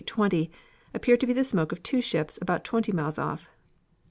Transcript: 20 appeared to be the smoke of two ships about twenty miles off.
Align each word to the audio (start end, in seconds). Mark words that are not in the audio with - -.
20 0.03 0.49
appeared 0.95 1.19
to 1.19 1.27
be 1.27 1.33
the 1.33 1.43
smoke 1.43 1.71
of 1.71 1.83
two 1.83 2.01
ships 2.01 2.39
about 2.41 2.63
twenty 2.63 2.91
miles 2.91 3.19
off. 3.19 3.51